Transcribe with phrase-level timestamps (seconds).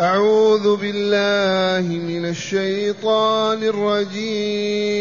[0.00, 4.96] أعوذ بالله من الشيطان الرجيم.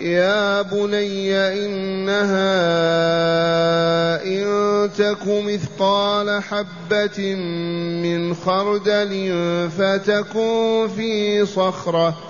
[0.00, 2.44] يا بني إنها
[4.24, 7.34] إن تك مثقال حبة
[8.04, 9.32] من خردل
[9.78, 12.29] فتكن في صخرة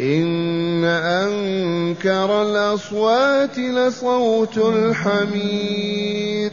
[0.00, 6.50] إن أنكر الأصوات لصوت الحمير.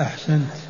[0.00, 0.68] أحسنت.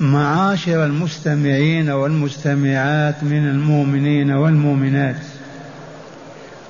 [0.00, 5.16] معاشر المستمعين والمستمعات من المؤمنين والمؤمنات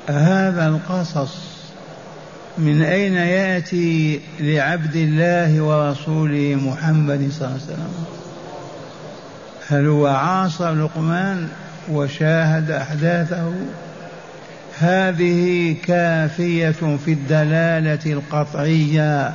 [0.09, 1.37] هذا القصص
[2.59, 8.05] من أين يأتي لعبد الله ورسوله محمد صلى الله عليه وسلم؟
[9.69, 11.49] هل هو عاصر لقمان
[11.91, 13.53] وشاهد أحداثه.
[14.79, 16.71] هذه كافية
[17.05, 19.33] في الدلالة القطعية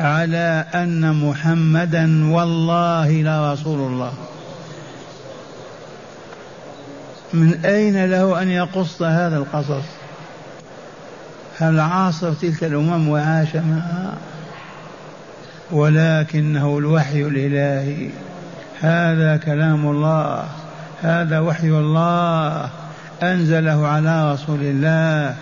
[0.00, 4.12] على أن محمدا والله لرسول الله.
[7.34, 9.84] من أين له أن يقص هذا القصص؟
[11.58, 14.14] هل عاصر تلك الأمم وعاش معها؟
[15.70, 18.10] ولكنه الوحي الإلهي.
[18.80, 20.44] هذا كلام الله.
[21.02, 22.70] هذا وحي الله
[23.22, 25.34] أنزله على رسول الله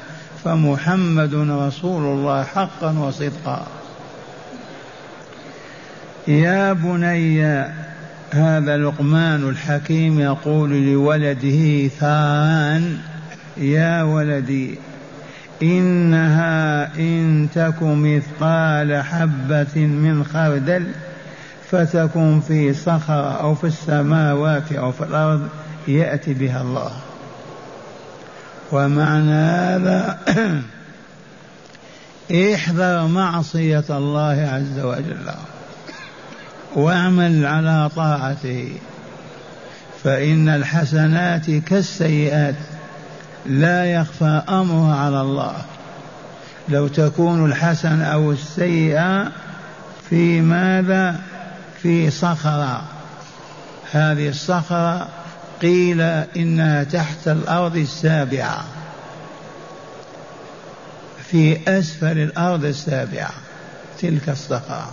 [0.44, 3.66] فمحمد رسول الله حقا وصدقا.
[6.28, 7.44] يا بني
[8.30, 12.98] هذا لقمان الحكيم يقول لولده ثان
[13.56, 14.78] يا ولدي
[15.62, 20.86] إنها إن تك مثقال حبة من خردل
[21.70, 25.48] فتكن في صخرة أو في السماوات أو في الأرض
[25.88, 26.90] يأتي بها الله.
[28.72, 30.18] ومعنى هذا
[32.54, 35.30] احذر معصية الله عز وجل.
[36.74, 38.72] واعمل على طاعته.
[40.04, 42.54] فإن الحسنات كالسيئات
[43.46, 45.54] لا يخفى أمرها على الله.
[46.68, 49.32] لو تكون الحسنة أو السيئة
[50.10, 51.29] في ماذا؟
[51.82, 52.82] في صخرة.
[53.92, 55.08] هذه الصخرة
[55.62, 56.00] قيل
[56.36, 58.64] إنها تحت الأرض السابعة.
[61.30, 63.30] في أسفل الأرض السابعة
[64.00, 64.90] تلك الصخرة.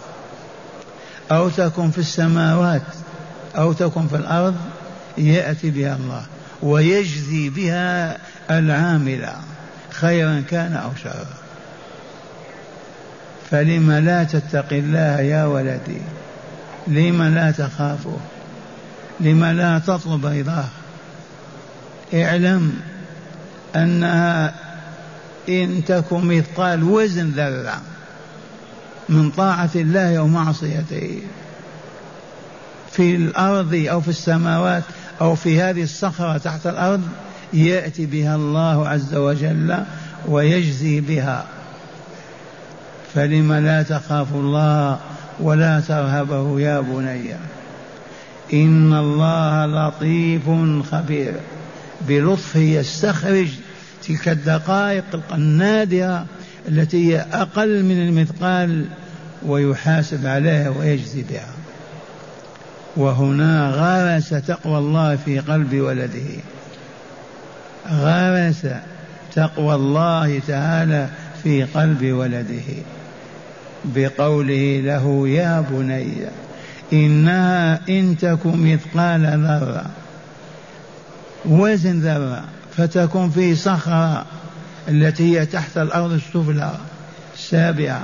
[1.32, 2.82] أو تكن في السماوات
[3.58, 4.56] أو تكن في الأرض
[5.18, 6.26] يأتي بها الله
[6.62, 8.18] ويجزي بها
[8.52, 9.30] العامل
[9.90, 11.26] خيرا كان أو شرا.
[13.52, 16.02] فلم لا تتقي الله يا ولدي؟
[16.88, 18.18] لم لا تخافه
[19.20, 20.66] لم لا تطلب رضاه.
[22.14, 22.74] اعلم
[23.76, 24.54] أنها
[25.50, 27.82] إن تكن مثقال وزن ذرة
[29.10, 31.22] من طاعة الله ومعصيته
[32.92, 34.84] في الأرض أو في السماوات
[35.22, 37.02] أو في هذه الصخرة تحت الأرض
[37.54, 39.84] يأتي بها الله عز وجل
[40.28, 41.46] ويجزي بها.
[43.14, 45.00] فلم لا تخاف الله
[45.40, 47.36] ولا ترهبه يا بني.
[48.54, 50.50] إن الله لطيف
[50.92, 51.34] خبير.
[52.08, 53.48] بلطفه يستخرج
[54.08, 55.04] تلك الدقائق
[55.34, 56.26] النادرة
[56.68, 58.86] التي هي أقل من المثقال
[59.46, 61.48] ويحاسب عليها ويجزي بها.
[62.98, 66.30] وهنا غرس تقوى الله في قلب ولده.
[67.90, 68.68] غرس
[69.36, 71.10] تقوى الله تعالى
[71.44, 72.84] في قلب ولده.
[73.86, 76.14] بقوله له يا بني
[76.94, 79.86] إنها إن تك مثقال ذرة
[81.46, 82.44] وزن ذرة
[82.78, 84.26] فتكون في صخرة
[84.88, 86.72] التي هي تحت الأرض السفلى
[87.36, 88.04] السابعة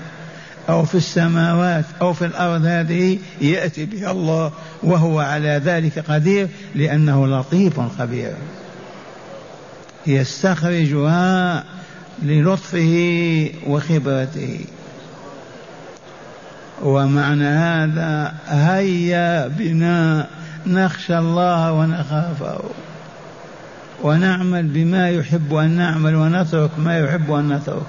[0.70, 4.52] أو في السماوات أو في الأرض هذه يأتي بها الله
[4.84, 8.34] وهو على ذلك قدير لأنه لطيف خبير.
[10.08, 11.64] يستخرجها
[12.24, 14.60] للطفه وخبرته.
[16.82, 20.28] ومعنى هذا هيا بنا
[20.68, 22.60] نخشى الله ونخافه.
[24.04, 27.86] ونعمل بما يحب أن نعمل ونترك ما يحب أن نترك.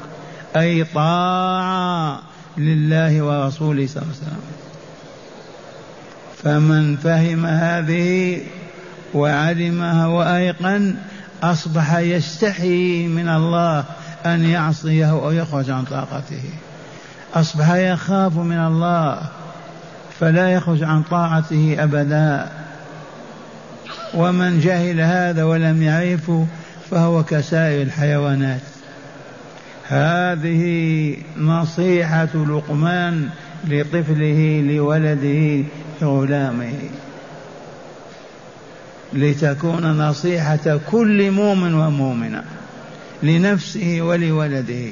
[0.57, 2.21] أي طاعة
[2.59, 4.41] لله ورسوله صلى الله عليه وسلم.
[6.43, 8.41] فمن فهم هذه
[9.15, 10.95] وعلمها وأيقن
[11.43, 13.85] أصبح يستحي من الله
[14.27, 16.43] أن يعصيه أو يخرج عن طاقته.
[17.35, 19.19] أصبح يخاف من الله
[20.21, 22.49] فلا يخرج عن طاعته أبدا.
[24.15, 26.47] ومن جهل هذا ولم يعرفه
[26.91, 28.61] فهو كسائر الحيوانات.
[29.89, 33.29] هذه نصيحة لقمان
[33.65, 35.65] لطفله لولده
[36.03, 36.75] لغلامه.
[39.13, 42.45] لتكون نصيحة كل مؤمن ومؤمنة
[43.23, 44.91] لنفسه ولولده.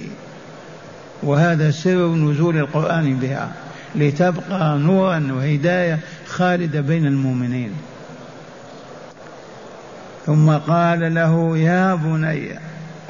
[1.22, 3.52] وهذا سر نزول القرآن بها
[3.94, 7.72] لتبقى نورا وهداية خالدة بين المؤمنين.
[10.26, 12.58] ثم قال له يا بني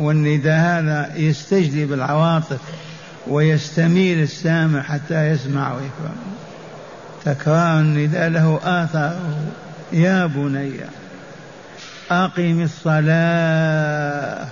[0.00, 2.60] والنداء هذا يستجلب العواطف
[3.26, 6.16] ويستميل السامع حتى يسمع ويفهم.
[7.24, 9.36] تكرار النداء له آثاره.
[9.92, 10.72] يا بني
[12.10, 14.48] أقم الصلاة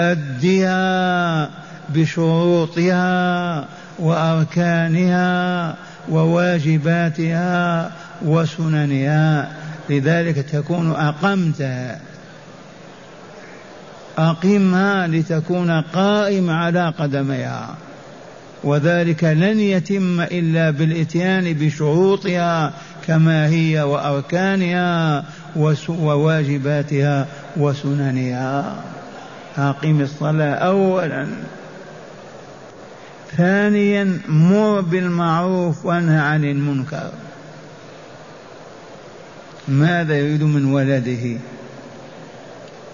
[0.00, 1.50] أدها
[1.94, 3.64] بشروطها
[3.98, 5.74] وأركانها
[6.10, 7.90] وواجباتها
[8.24, 9.52] وسننها.
[9.90, 12.00] لذلك تكون أقمتها
[14.18, 17.74] أقمها لتكون قائمة على قدميها.
[18.64, 22.72] وذلك لن يتم إلا بالإتيان بشروطها
[23.06, 25.24] كما هي وأركانها
[25.88, 27.26] وواجباتها
[27.56, 28.74] وسننها.
[29.58, 31.26] أقم الصلاة أولا.
[33.36, 37.10] ثانيا مر بالمعروف وانهى عن المنكر.
[39.68, 41.38] ماذا يريد من ولده؟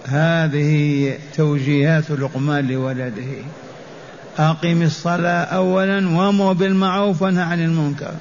[0.05, 3.33] هذه توجيهات لقمان لولده.
[4.37, 8.11] أقم الصلاة أولا وامر بالمعروف وانهى عن المنكر.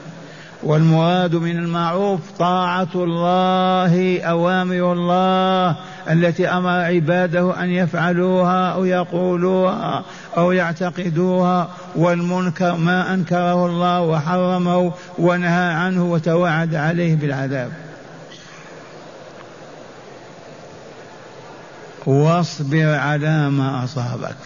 [0.62, 5.76] والمراد من المعروف طاعة الله أوامر الله
[6.10, 10.04] التي أمر عباده أن يفعلوها أو يقولوها.
[10.36, 17.72] أو يعتقدوها والمنكر ما أنكره الله وحرمه ونهى عنه وتوعد عليه بالعذاب.
[22.06, 24.36] واصبر على ما أصابك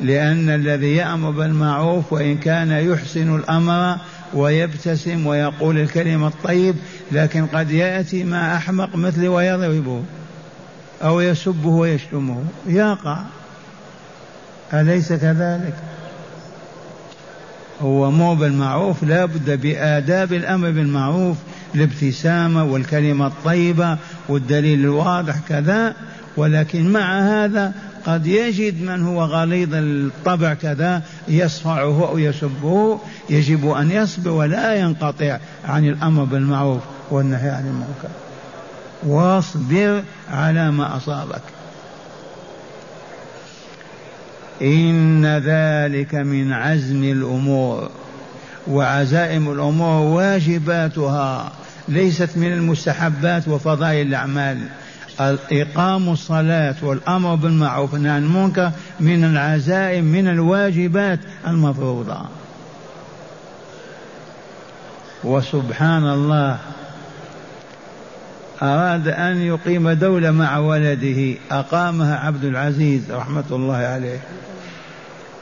[0.00, 3.96] لأن الذي يأمر بالمعروف وإن كان يحسن الأمر
[4.34, 6.76] ويبتسم ويقول الكلمة الطيب
[7.12, 10.02] لكن قد يأتي مع أحمق مثله ويضربه
[11.02, 13.18] أو يسبه ويشتمه يقع.
[14.72, 15.74] أليس كذلك؟
[17.82, 21.36] هو مو بالمعروف لا بد بآداب الأمر بالمعروف
[21.74, 23.98] الابتسامة والكلمة الطيبة
[24.28, 25.94] والدليل الواضح كذا
[26.36, 27.72] ولكن مع هذا
[28.06, 33.00] قد يجد من هو غليظ الطبع كذا يصفعه أو يسبه
[33.30, 38.08] يجب أن يصبر ولا ينقطع عن الأمر بالمعروف والنهي عن المنكر.
[39.06, 41.42] واصبر على ما أصابك.
[44.62, 47.90] إن ذلك من عزم الأمور
[48.66, 51.52] وعزائم الأمور واجباتها
[51.88, 54.58] ليست من المستحبات وفضائل الأعمال.
[55.52, 62.20] إقام الصلاة والأمر بالمعروف عن المنكر من العزائم من الواجبات المفروضة.
[65.24, 66.58] وسبحان الله
[68.62, 74.20] أراد أن يقيم دولة مع ولده أقامها عبد العزيز رحمة الله عليه.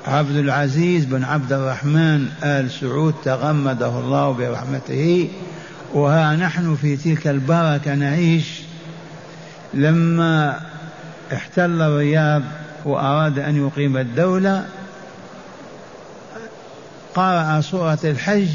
[0.07, 5.29] عبد العزيز بن عبد الرحمن آل سعود تغمده الله برحمته
[5.95, 8.63] وها نحن في تلك البركة نعيش.
[9.75, 10.61] لما
[11.33, 12.43] احتل الرياض
[12.85, 14.65] وأراد أن يقيم الدولة
[17.15, 18.49] قرأ سورة الحج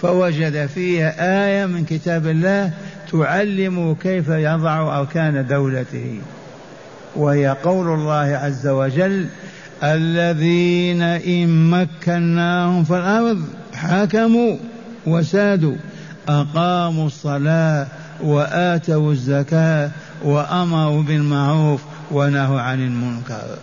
[0.00, 1.14] فوجد فيها
[1.46, 2.72] آية من كتاب الله
[3.12, 6.20] تعلم كيف يضع أركان دولته.
[7.16, 9.26] وهي قول الله عز وجل
[9.82, 13.42] الذين إن مكناهم في الأرض
[13.74, 14.56] حكموا
[15.06, 15.76] وسادوا
[16.28, 17.86] أقاموا الصلاة
[18.20, 19.90] وآتوا الزكاة
[20.24, 23.58] وأمروا بالمعروف ونهوا عن المنكر.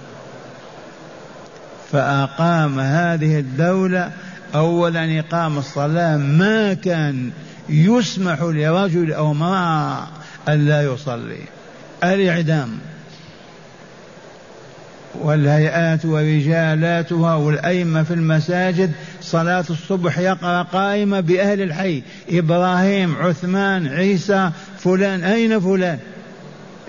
[1.92, 4.12] فأقام هذه الدولة
[4.56, 7.32] أولا إقام الصلاة ما كان
[7.70, 10.08] يسمح لرجل أو امرأة
[10.48, 11.42] أن لا يصلي.
[12.04, 12.78] الإعدام.
[15.22, 18.92] والهيئات ورجالاتها والأئمة في المساجد
[19.22, 22.02] صلاة الصبح يقرأ قائمة بأهل الحي.
[22.30, 26.00] إبراهيم عثمان عيسى فلان أين فلان؟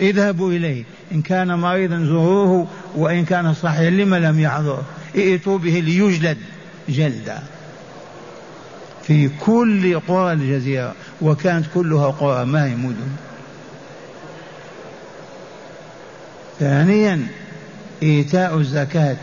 [0.01, 0.85] اذهبوا إليه.
[1.13, 4.83] إن كان مريضا زوروه وإن كان صحيحا لما لم يحضر
[5.17, 6.39] ائتوا به ليجلد
[6.89, 7.43] جلدا.
[9.07, 13.09] في كل قرى الجزيرة وكانت كلها قرى ما هي مدن.
[16.59, 17.27] ثانيا
[18.03, 19.17] إيتاء الزكاة.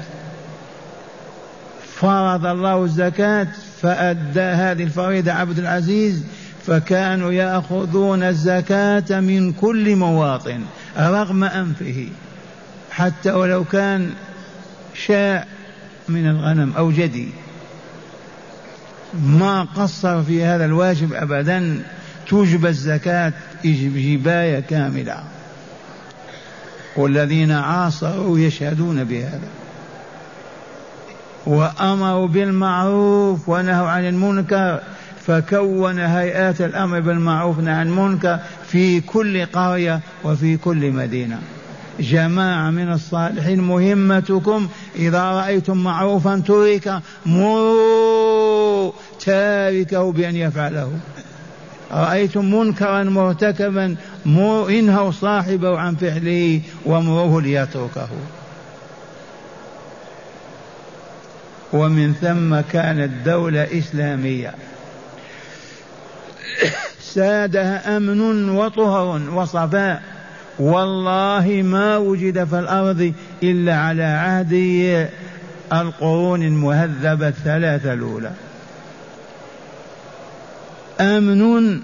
[1.95, 3.47] فرض الله الزكاة
[3.81, 6.23] فأدى هذه الفريضة عبد العزيز
[6.67, 10.61] فكانوا يأخذون الزكاة من كل مواطن
[10.97, 12.07] رغم أنفه.
[12.91, 14.13] حتى ولو كان
[14.93, 15.47] شاء
[16.09, 17.42] من الغنم أو جدي.
[19.13, 21.83] ما قصر في هذا الواجب أبدا.
[22.27, 23.33] توجب الزكاة
[23.65, 25.23] جباية كاملة.
[26.95, 29.49] والذين عاصروا يشهدون بهذا.
[31.45, 34.79] وأمروا بالمعروف ونهوا عن المنكر.
[35.27, 41.39] فكون هيئات الأمر بالمعروف عن المنكر في كل قرية وفي كل مدينة.
[41.99, 48.12] جماعة من الصالحين مهمتكم إذا رأيتم معروفا ترك مروا
[49.25, 50.91] تاركه بأن يفعله.
[51.91, 53.95] رأيتم منكرا مرتكبا
[54.69, 58.09] انهوا صاحبه عن فعله ومروه ليتركه.
[61.73, 64.53] ومن ثم كانت دولة إسلامية.
[67.01, 70.01] سادها أمن وطهر وصفاء.
[70.59, 73.13] والله ما وجد في الأرض
[73.43, 74.53] إلا على عهد
[75.73, 78.31] القرون المهذبة الثلاثة الأولى.
[81.03, 81.79] أمن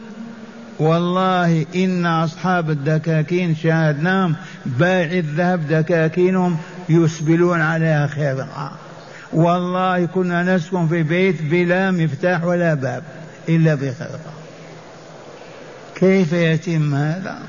[0.80, 4.36] والله إن أصحاب الدكاكين شاهدناهم
[4.66, 6.58] باع الذهب دكاكينهم
[6.90, 8.72] يسبلون عليها خيرها
[9.34, 13.04] والله كنا نسكن في بيت بلا مفتاح ولا باب
[13.50, 14.34] إلا بخيرها
[15.96, 17.40] كيف يتم هذا؟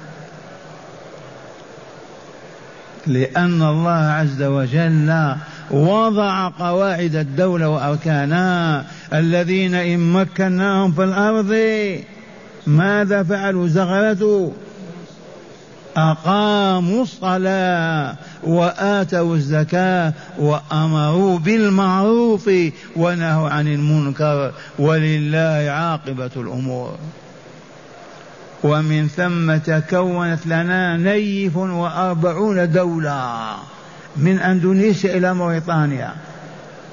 [3.07, 5.35] لأن الله عز وجل
[5.71, 11.55] وضع قواعد الدولة وأركانها الذين إن مكناهم في الأرض
[12.67, 14.51] ماذا فعلوا؟ زغرتوا
[15.97, 22.51] أقاموا الصلاة وآتوا الزكاة وأمروا بالمعروف
[22.97, 26.99] ونهوا عن المنكر ولله عاقبة الأمور.
[28.65, 33.55] ومن ثم تكونت لنا نيف وأربعون دولة.
[34.17, 36.15] من أندونيسيا إلى موريطانيا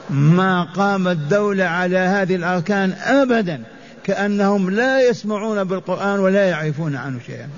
[0.10, 3.62] ما قامت دولة على هذه الأركان أبدا
[4.04, 7.50] كأنهم لا يسمعون بالقرآن ولا يعرفون عنه شيئا.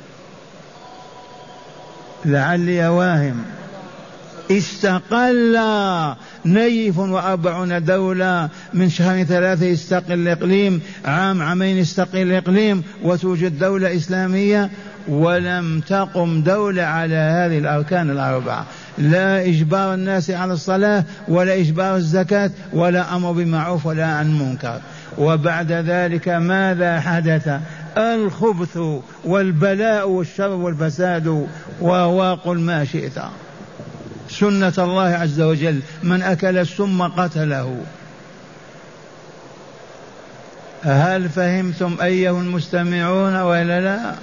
[2.25, 3.43] لعلي واهم.
[4.51, 5.59] استقل
[6.45, 14.69] نيف وأربعون دولة من شهر ثلاثة يستقل الإقليم عام عامين يستقل الإقليم وتوجد دولة إسلامية
[15.07, 18.65] ولم تقم دولة على هذه الأركان الأربعة.
[18.97, 24.79] لا إجبار الناس على الصلاة ولا إجبار الزكاة ولا أمر بالمعروف ولا عن منكر
[25.17, 27.59] وبعد ذلك ماذا حدث؟
[27.97, 28.79] الخبث
[29.25, 31.47] والبلاء والشر والفساد
[31.81, 33.19] وقل ما شئت.
[34.29, 37.77] سنة الله عز وجل من أكل السم قتله.
[40.83, 44.15] هل فهمتم أيها المستمعون وإلا لا؟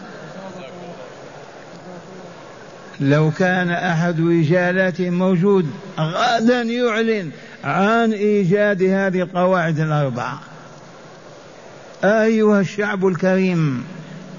[3.00, 5.66] لو كان أحد رجالاته موجود
[5.98, 7.30] غدا يعلن
[7.64, 10.40] عن إيجاد هذه القواعد الأربعة.
[12.04, 13.84] أيها الشعب الكريم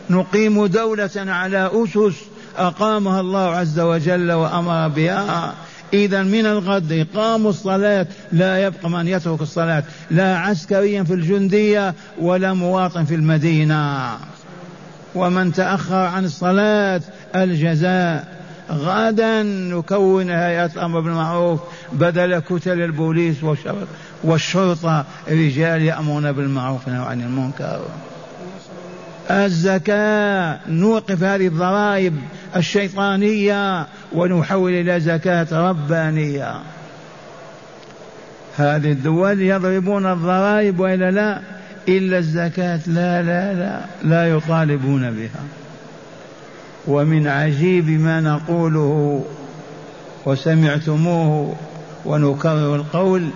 [0.09, 2.15] نقيم دولة على أسس
[2.57, 5.55] أقامها الله عز وجل وأمر بها.
[5.93, 12.53] إذا من الغد إقام الصلاة لا يبقى من يترك الصلاة لا عسكريا في الجندية ولا
[12.53, 14.11] مواطن في المدينة.
[15.15, 17.01] ومن تأخر عن الصلاة
[17.35, 18.37] الجزاء.
[18.71, 21.59] غدا نكون هيئة الأمر بالمعروف
[21.93, 23.37] بدل كتل البوليس
[24.23, 27.81] والشرطة رجال يأمرون بالمعروف عن المنكر.
[29.31, 32.15] الزكاة نوقف هذه الضرائب
[32.55, 36.53] الشيطانية ونحول إلى زكاة ربانية.
[38.57, 41.39] هذه الدول يضربون الضرائب وإلا لا؟
[41.87, 45.43] إلا الزكاة لا لا لا لا يطالبون بها.
[46.87, 49.25] ومن عجيب ما نقوله
[50.25, 51.55] وسمعتموه
[52.05, 53.29] ونكرر القول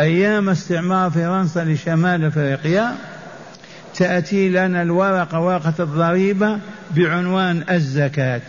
[0.00, 2.94] أيام استعمار فرنسا لشمال أفريقيا
[3.94, 6.58] تأتي لنا الورقة ورقة الضريبة
[6.90, 8.40] بعنوان الزكاة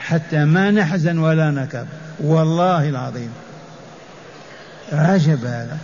[0.00, 1.86] حتى ما نحزن ولا نكب
[2.20, 3.30] والله العظيم.
[4.92, 5.78] عجب هذا.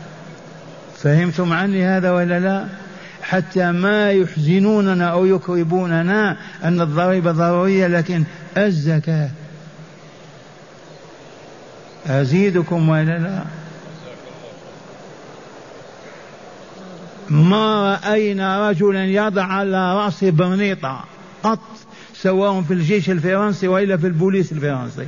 [1.03, 2.67] فهمتم عني هذا ولا لا؟
[3.23, 8.25] حتى ما يحزنوننا أو يكربوننا أن الضريبة ضرورية لكن
[8.57, 9.31] الزكاة.
[12.07, 13.43] أزيدكم ولا لا.
[17.31, 21.05] ما رأينا رجلا يضع على رأسه برنيطة
[21.43, 21.61] قط
[22.23, 25.07] سواء في الجيش الفرنسي وإلا في البوليس الفرنسي.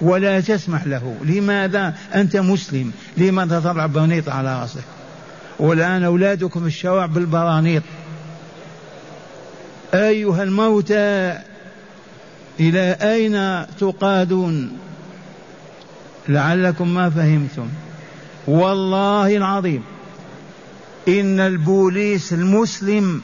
[0.00, 1.16] ولا تسمح له.
[1.24, 2.92] لماذا؟ أنت مسلم.
[3.16, 4.84] لماذا تضع برنيطة على رأسك؟
[5.62, 7.82] والآن أولادكم في الشوارع بالبرانيط.
[9.94, 11.38] أيها الموتى
[12.60, 14.78] إلى أين تقادون؟
[16.28, 17.68] لعلكم ما فهمتم.
[18.46, 19.82] والله العظيم
[21.08, 23.20] إن البوليس المسلم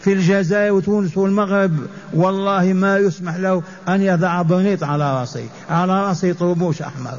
[0.00, 1.78] في الجزائر وتونس والمغرب
[2.14, 7.18] والله ما يسمح له أن يضع برنيط على رأسه على رأسه طربوش أحمر.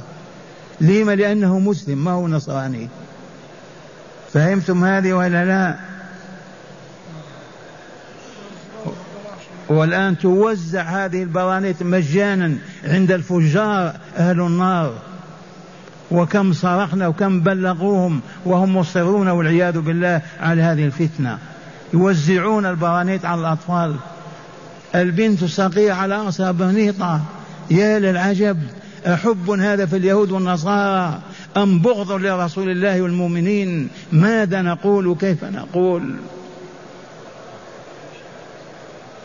[0.81, 2.87] لما؟ لأنه مسلم ما هو نصراني.
[4.33, 5.75] فهمتم هذه ولا لا؟
[9.69, 14.93] والآن توزع هذه البرانيت مجانا عند الفجار أهل النار.
[16.11, 21.37] وكم صرخنا وكم بلغوهم وهم مصرون والعياذ بالله على هذه الفتنة.
[21.93, 23.95] يوزعون البرانيت على الأطفال.
[24.95, 27.21] البنت الصغيرة على رأسها برنيطة
[27.71, 28.57] يا للعجب
[29.07, 31.19] أحب هذا في اليهود والنصارى.
[31.57, 36.15] أم بغض لرسول الله والمؤمنين؟ ماذا نقول؟ كيف نقول؟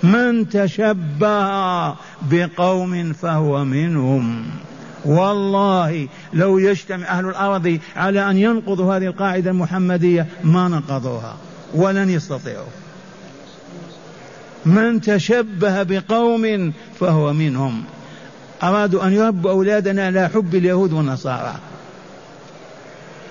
[0.02, 4.44] من تشبه بقوم فهو منهم.
[5.04, 11.36] والله لو يجتمع أهل الأرض على أن ينقضوا هذه القاعدة المحمدية ما نقضوها
[11.74, 12.72] ولن يستطيعوا.
[14.66, 17.84] من تشبه بقوم فهو منهم.
[18.62, 21.54] أرادوا أن يربوا أولادنا على حب اليهود والنصارى.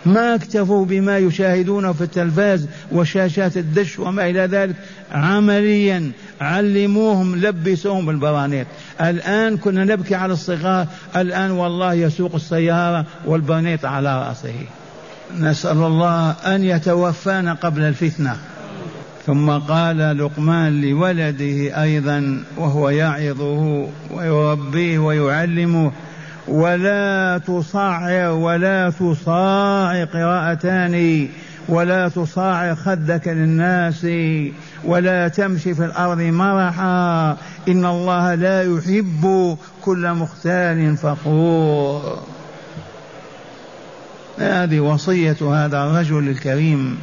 [0.05, 4.75] ما اكتفوا بما يشاهدونه في التلفاز وشاشات الدش وما إلى ذلك
[5.11, 6.11] عمليا
[6.41, 8.67] علموهم لبسوهم بالبرانيط
[9.01, 14.53] الآن كنا نبكي على الصغار الآن والله يسوق السيارة والبرنيط على رأسه.
[15.39, 18.37] نسأل الله أن يتوفانا قبل الفتنة.
[19.25, 25.91] ثم قال لقمان لولده أيضا وهو يعظه ويربيه ويعلمه
[26.47, 31.27] ولا تصعر ولا تصاع قراءتان
[31.69, 34.07] ولا تصاع خدك للناس
[34.83, 37.37] ولا تمشي في الأرض مرحا.
[37.67, 42.19] إن الله لا يحب كل مختال فخور.
[44.37, 46.97] هذه وصية هذا الرجل الكريم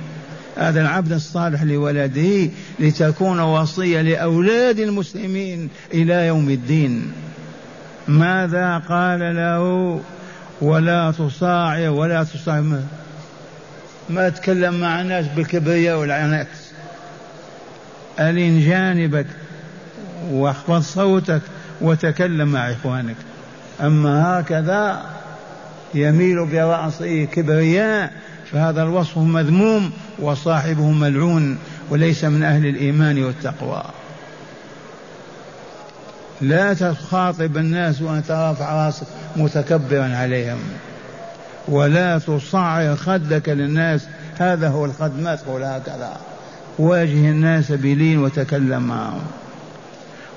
[0.56, 7.12] هذا العبد الصالح لولده لتكون وصية لأولاد المسلمين إلى يوم الدين.
[8.08, 10.00] ماذا قال له
[10.60, 12.82] ولا تصاعر ولا تصاعر ما,
[14.10, 16.48] ما تكلم مع الناس بالكبرياء والعنات
[18.20, 19.26] ألين جانبك
[20.30, 21.42] واخفض صوتك
[21.80, 23.16] وتكلم مع إخوانك.
[23.80, 25.02] أما هكذا
[25.94, 28.12] يميل برأسه كبرياء
[28.52, 31.58] فهذا الوصف مذموم وصاحبه ملعون
[31.90, 33.82] وليس من أهل الإيمان والتقوى.
[36.40, 40.58] لا تخاطب الناس وأنت رافع راسك متكبرا عليهم.
[41.68, 44.06] ولا تصعر خدك للناس.
[44.38, 46.16] هذا هو الخد ما تقول هكذا.
[46.78, 48.82] واجه الناس بلين وتكلم.
[48.82, 49.22] معهم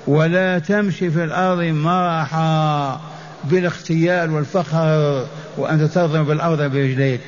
[0.06, 3.00] ولا تمشي في الأرض مرحا
[3.44, 7.20] بالاختيال والفخر وأنت تضرب الأرض برجليك.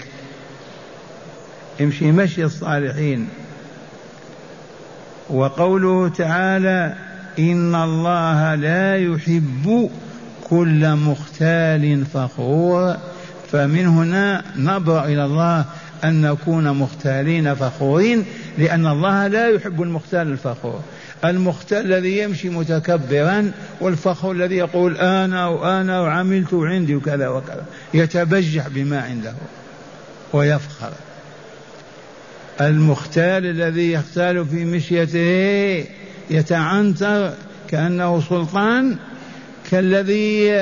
[1.81, 3.29] امشي مشي الصالحين.
[5.31, 6.95] وقوله تعالى
[7.39, 9.91] إن الله لا يحب
[10.51, 12.97] كل مختال فخور.
[13.53, 15.65] فمن هنا نبرأ إلى الله
[16.05, 18.25] أن نكون مختالين فخورين
[18.59, 20.81] لأن الله لا يحب المختال الفخور.
[21.25, 27.65] المختال الذي يمشي متكبرا والفخور الذي يقول أنا وأنا وعملت وعندي وكذا وكذا.
[27.95, 29.35] يتبجح بما عنده
[30.33, 30.93] ويفخر.
[32.61, 35.85] المختال الذي يختال في مشيته
[36.31, 37.33] يتعنتر
[37.69, 38.97] كأنه سلطان
[39.71, 40.53] كالذي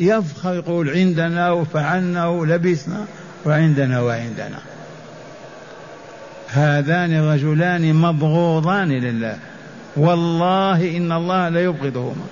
[0.00, 3.04] يفخر يقول عندنا وفعلنا ولبسنا
[3.44, 4.58] وعندنا وعندنا.
[6.48, 9.36] هذان الرجلان مبغوضان لله.
[9.96, 12.26] والله إن الله لا يبغضهما.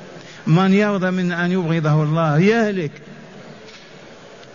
[0.47, 2.90] من يرضى من أن يبغضه الله يهلك.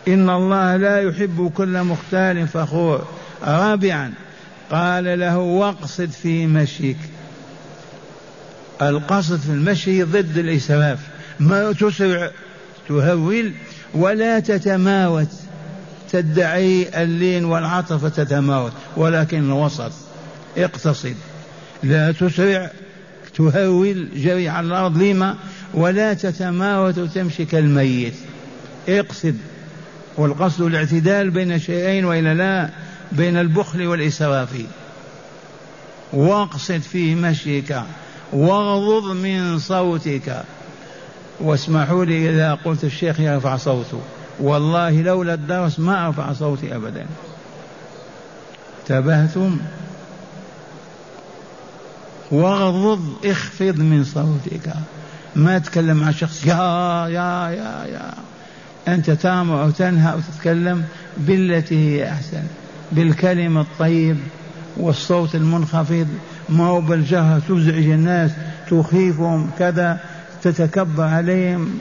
[0.08, 3.08] إن الله لا يحب كل مختال فخور.
[3.44, 4.14] رابعا
[4.72, 6.98] قال له واقصد في مشيك.
[8.82, 11.00] القصد في المشي ضد الإسراف.
[11.40, 12.32] ما تسرع
[12.88, 13.52] تهول
[13.94, 15.28] ولا تتماوت.
[16.12, 19.92] تدعي اللين والعطف تتماوت ولكن الوسط
[20.58, 21.16] اقتصد.
[21.84, 22.72] لا تسرع
[23.36, 24.98] تهول جري على الأرض.
[24.98, 25.36] لما؟
[25.74, 28.14] ولا تتماوت وتمشي كالميت.
[28.90, 29.38] اقصد.
[30.18, 32.70] والقصد الاعتدال بين شيئين وإلا لا
[33.12, 34.50] بين البخل والإسراف.
[36.14, 37.82] واقصد في مشيك
[38.34, 40.44] واغضض من صوتك.
[41.40, 44.02] واسمحوا لي إذا قلت الشيخ يرفع صوته.
[44.40, 47.06] والله لولا الدرس ما أرفع صوتي ابدا.
[48.82, 49.58] انتبهتم؟
[52.32, 54.74] واغضض اخفض من صوتك.
[55.36, 58.14] ما تكلم مع شخص يا يا يا يا.
[58.88, 60.84] أنت تامر أو تنهى أو تتكلم
[61.18, 62.44] بالتي هي أحسن.
[62.92, 64.18] بالكلم الطيب
[64.78, 66.08] والصوت المنخفض
[66.52, 68.32] ما هو بالجهر تزعج الناس
[68.70, 70.00] تخيفهم كذا
[70.42, 71.80] تتكبر عليهم.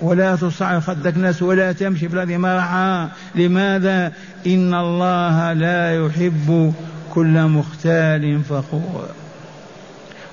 [0.00, 2.30] ولا تصعر خدك ناس ولا تمشي في الأرض.
[2.30, 4.12] مرحا لماذا؟
[4.46, 6.72] إن الله لا يحب
[7.14, 9.08] كل مختال فخور.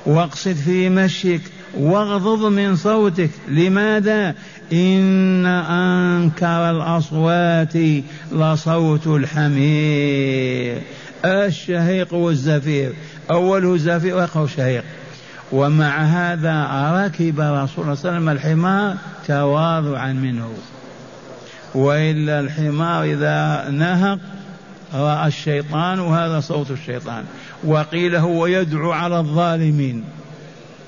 [0.05, 1.41] واقصد في مشيك
[1.77, 3.29] واغضض من صوتك.
[3.47, 4.35] لماذا؟
[4.73, 7.73] إن أنكر الأصوات
[8.31, 10.81] لصوت الحمير.
[11.25, 12.93] الشهيق والزفير.
[13.31, 14.83] أوله زفير وآخره شهيق.
[15.51, 16.67] ومع هذا
[17.05, 18.95] ركب رسول الله صلى الله عليه وسلم الحمار
[19.27, 20.53] تواضعا منه.
[21.75, 24.19] وإلا الحمار إذا نهق
[24.93, 27.23] رأى الشيطان وهذا صوت الشيطان.
[27.63, 30.03] وقيل هو يدعو على الظالمين.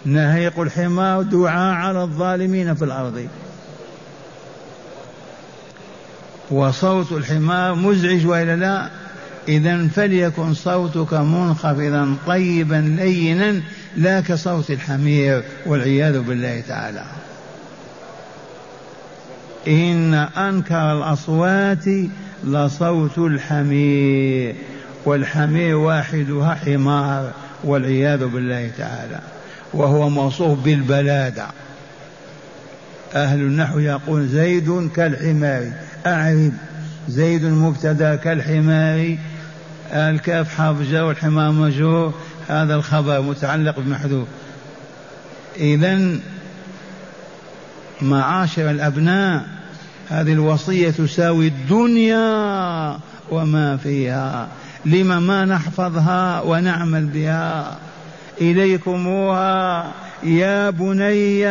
[0.05, 3.27] نهيق الحمار دعاء على الظالمين في الأرض.
[6.51, 8.89] وصوت الحمار مزعج وإلا لا؟
[9.47, 13.61] إذا فليكن صوتك منخفضا طيبا لينا
[13.97, 17.03] لا كصوت الحمير والعياذ بالله تعالى.
[19.67, 21.85] إن أنكر الأصوات
[22.43, 24.55] لصوت الحمير
[25.05, 27.31] والحمير واحدها حمار
[27.63, 29.19] والعياذ بالله تعالى.
[29.73, 31.45] وهو موصوف بالبلاده
[33.15, 35.71] أهل النحو يقول زيد كالحمار
[36.05, 36.53] أعرب
[37.09, 39.17] زيد مبتدا كالحمار
[39.93, 42.13] الكاف حرف جر والحمار مجرور.
[42.47, 44.27] هذا الخبر متعلق بمحذوف.
[45.57, 46.19] إذا
[48.01, 49.45] معاشر الأبناء
[50.09, 52.97] هذه الوصية تساوي الدنيا
[53.31, 54.47] وما فيها.
[54.85, 57.77] لم ما نحفظها ونعمل بها.
[58.41, 59.91] إليكموها
[60.23, 61.45] يا بني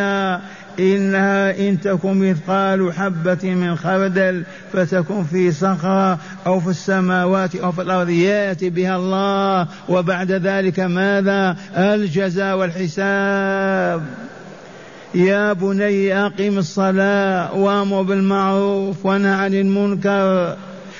[0.79, 7.81] إنها إن تكن مثقال حبة من خردل فتكن في صخرة أو في السماوات أو في
[7.81, 9.67] الأرض يأتي بها الله.
[9.89, 14.01] وبعد ذلك ماذا؟ الجزاء والحساب.
[15.15, 20.57] يا بني أقم الصلاة وأمر بالمعروف ونهى عن المنكر.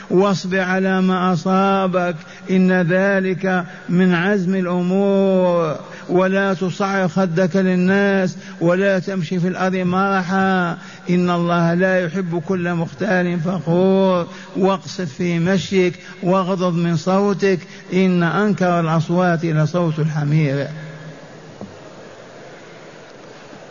[0.09, 2.15] واصبر على ما أصابك.
[2.51, 5.75] إن ذلك من عزم الأمور.
[6.09, 10.77] ولا تصعر خدك للناس ولا تمشي في الأرض مرحا.
[11.09, 14.27] إن الله لا يحب كل مختال فخور.
[14.57, 17.59] واقصد في مشيك واغضض من صوتك.
[17.93, 20.67] إن أنكر الأصوات لصوت الحمير.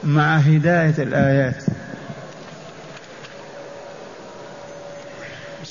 [0.04, 1.64] مع هداية الآيات.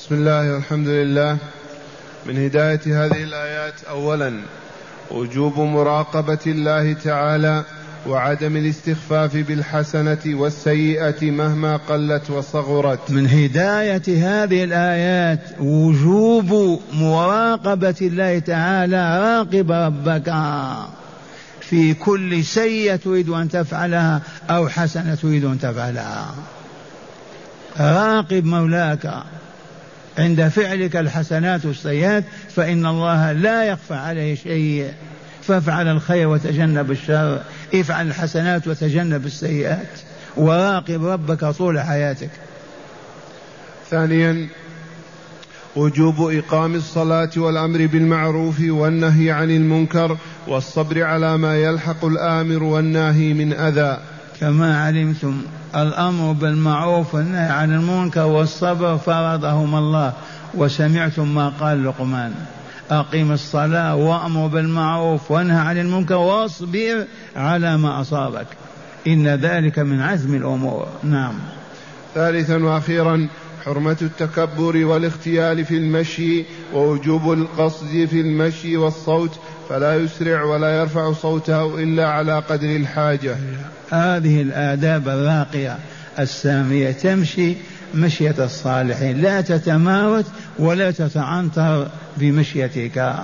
[0.05, 1.37] بسم الله والحمد لله.
[2.25, 4.41] من هداية هذه الآيات أولا
[5.11, 7.63] وجوب مراقبة الله تعالى
[8.07, 13.11] وعدم الاستخفاف بالحسنة والسيئة مهما قلت وصغرت.
[13.11, 20.33] من هداية هذه الآيات وجوب مراقبة الله تعالى راقب ربك.
[21.59, 26.35] في كل سيئة تريد أن تفعلها أو حسنة تريد أن تفعلها.
[27.79, 29.23] راقب مولاك.
[30.17, 32.23] عند فعلك الحسنات والسيئات
[32.55, 34.91] فإن الله لا يخفى عليه شيء.
[35.41, 37.41] فافعل الخير وتجنب الشر.
[37.75, 39.99] افعل الحسنات وتجنب السيئات.
[40.37, 42.29] وراقب ربك طول حياتك.
[43.89, 44.47] ثانيا
[45.75, 53.53] وجوب إقام الصلاة والأمر بالمعروف والنهي عن المنكر والصبر على ما يلحق الآمر والناهي من
[53.53, 53.99] أذى.
[54.39, 55.41] كما علمتم.
[55.75, 60.13] الأمر بالمعروف والنهي عن المنكر والصبر فرضهما الله.
[60.53, 62.33] وسمعتم ما قال لقمان.
[62.91, 68.47] أقيم الصلاة وأمر بالمعروف وانهى عن المنكر واصبر على ما أصابك.
[69.07, 70.87] إن ذلك من عزم الأمور.
[71.03, 71.33] نعم.
[72.15, 73.27] ثالثا وأخيرا
[73.65, 81.83] حرمة التكبر والاختيال في المشي ووجوب القصد في المشي والصوت فلا يسرع ولا يرفع صوته
[81.83, 83.35] إلا على قدر الحاجة.
[83.91, 85.77] هذه الآداب الراقية
[86.19, 87.55] السامية تمشي
[87.95, 89.21] مشية الصالحين.
[89.21, 90.25] لا تتماوت
[90.59, 93.15] ولا تتعنتر بمشيتك.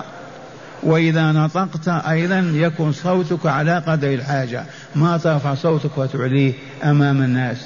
[0.83, 4.63] وإذا نطقت أيضا يكن صوتك على قدر الحاجة.
[4.95, 7.57] ما ترفع صوتك وتعليه أمام الناس.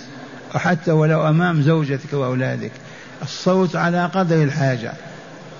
[0.55, 2.71] وحتى ولو أمام زوجتك وأولادك.
[3.21, 4.91] الصوت على قدر الحاجة.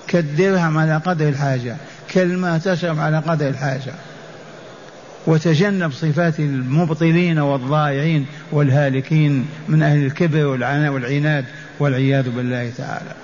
[0.08, 1.76] كالدرهم على قدر الحاجة.
[2.08, 3.92] كالماء تشرب على قدر الحاجة.
[5.26, 11.44] وتجنب صفات المبطلين والضائعين والهالكين من أهل الكبر والعناد والعناد
[11.78, 13.16] والعياذ بالله تعالى.